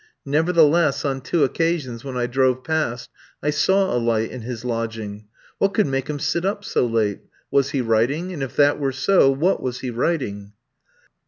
Nevertheless, 0.25 1.05
on 1.05 1.21
two 1.21 1.43
occasions 1.43 2.03
when 2.03 2.17
I 2.17 2.25
drove 2.25 2.63
past, 2.63 3.11
I 3.43 3.51
saw 3.51 3.95
a 3.95 3.99
light 4.01 4.31
in 4.31 4.41
his 4.41 4.65
lodging. 4.65 5.27
What 5.59 5.75
could 5.75 5.85
make 5.85 6.09
him 6.09 6.17
sit 6.17 6.43
up 6.43 6.65
so 6.65 6.87
late? 6.87 7.19
Was 7.51 7.69
he 7.69 7.81
writing, 7.81 8.33
and 8.33 8.41
if 8.41 8.55
that 8.55 8.79
were 8.79 8.93
so, 8.93 9.29
what 9.29 9.61
was 9.61 9.81
he 9.81 9.91
writing? 9.91 10.53